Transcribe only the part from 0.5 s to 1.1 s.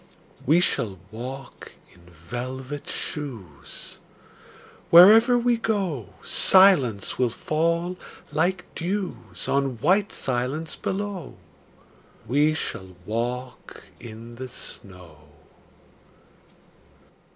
shall